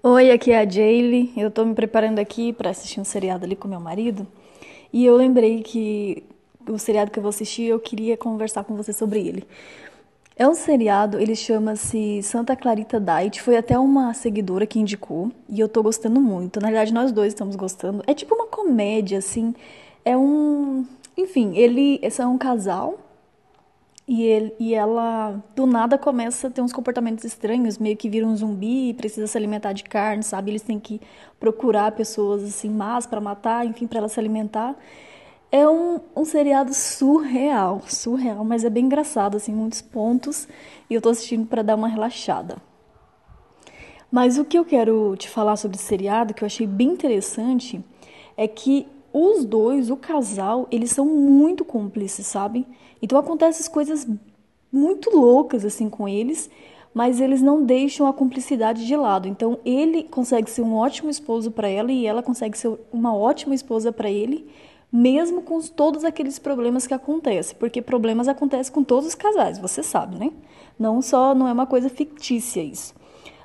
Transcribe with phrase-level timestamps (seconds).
[0.00, 1.32] Oi, aqui é a Jaylee.
[1.36, 4.26] Eu tô me preparando aqui para assistir um seriado ali com meu marido.
[4.92, 6.22] E eu lembrei que
[6.68, 9.44] o seriado que eu vou assistir, eu queria conversar com você sobre ele.
[10.36, 13.42] É um seriado, ele chama-se Santa Clarita Diet.
[13.42, 16.60] Foi até uma seguidora que indicou e eu tô gostando muito.
[16.60, 18.02] Na verdade, nós dois estamos gostando.
[18.06, 19.52] É tipo uma comédia, assim.
[20.04, 20.86] É um.
[21.16, 22.00] Enfim, ele.
[22.02, 22.98] É um casal
[24.08, 28.26] e, ele, e ela, do nada, começa a ter uns comportamentos estranhos, meio que vira
[28.26, 30.50] um zumbi, precisa se alimentar de carne, sabe?
[30.50, 30.98] Eles têm que
[31.38, 34.74] procurar pessoas assim más para matar, enfim, para ela se alimentar.
[35.52, 40.48] É um, um seriado surreal, surreal, mas é bem engraçado, assim, muitos pontos,
[40.88, 42.56] e eu tô assistindo para dar uma relaxada.
[44.10, 47.84] Mas o que eu quero te falar sobre esse seriado, que eu achei bem interessante,
[48.38, 52.66] é que os dois, o casal, eles são muito cúmplices, sabe?
[53.00, 54.06] Então acontecem coisas
[54.72, 56.50] muito loucas assim com eles,
[56.92, 59.28] mas eles não deixam a cumplicidade de lado.
[59.28, 63.54] Então ele consegue ser um ótimo esposo para ela e ela consegue ser uma ótima
[63.54, 64.48] esposa para ele,
[64.92, 69.82] mesmo com todos aqueles problemas que acontecem, porque problemas acontecem com todos os casais, você
[69.82, 70.32] sabe, né?
[70.78, 72.94] Não só não é uma coisa fictícia isso.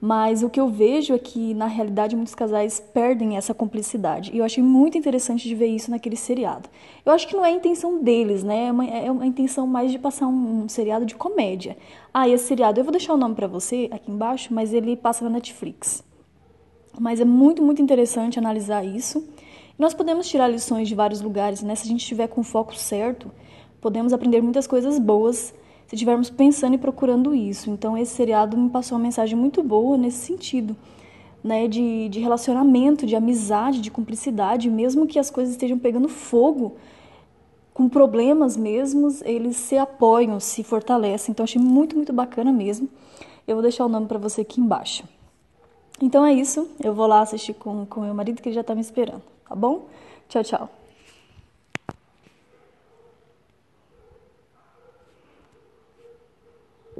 [0.00, 4.30] Mas o que eu vejo é que, na realidade, muitos casais perdem essa cumplicidade.
[4.32, 6.68] E eu achei muito interessante de ver isso naquele seriado.
[7.04, 8.66] Eu acho que não é a intenção deles, né?
[8.66, 11.76] É uma, é uma intenção mais de passar um, um seriado de comédia.
[12.12, 15.24] Ah, esse seriado, eu vou deixar o nome para você aqui embaixo, mas ele passa
[15.24, 16.04] na Netflix.
[16.98, 19.26] Mas é muito, muito interessante analisar isso.
[19.78, 21.74] E nós podemos tirar lições de vários lugares, né?
[21.74, 23.30] Se a gente estiver com o foco certo,
[23.80, 25.54] podemos aprender muitas coisas boas
[25.86, 27.70] se estivermos pensando e procurando isso.
[27.70, 30.76] Então, esse seriado me passou uma mensagem muito boa nesse sentido,
[31.42, 31.68] né?
[31.68, 36.76] De, de relacionamento, de amizade, de cumplicidade, mesmo que as coisas estejam pegando fogo,
[37.72, 41.32] com problemas mesmos, eles se apoiam, se fortalecem.
[41.32, 42.88] Então, achei muito, muito bacana mesmo.
[43.46, 45.04] Eu vou deixar o nome para você aqui embaixo.
[46.00, 46.68] Então é isso.
[46.82, 49.54] Eu vou lá assistir com o meu marido que ele já está me esperando, tá
[49.54, 49.86] bom?
[50.28, 50.85] Tchau, tchau.